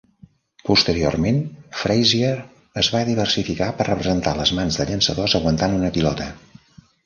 [0.69, 1.37] Posteriorment
[1.81, 2.31] Frazier
[2.83, 6.31] es va diversificar per representar les mans de llançadors aguantant una pilota.